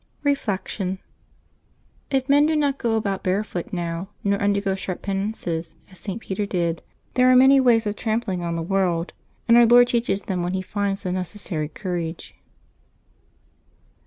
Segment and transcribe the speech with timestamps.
[0.23, 0.97] Reflection.—
[2.17, 6.19] If men do not go about barefoot now, nor undergo sharp penances, as St.
[6.19, 6.81] Peter did,
[7.13, 9.13] there are many ways of trampling on the world;
[9.47, 12.33] and Our Lord teaches them when He finds the necessary courage.